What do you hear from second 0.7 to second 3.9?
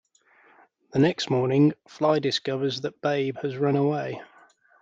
The next morning, Fly discovers that Babe has run